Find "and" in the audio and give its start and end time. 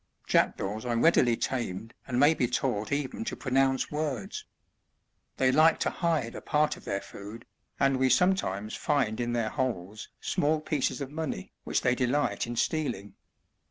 2.07-2.19, 7.79-7.97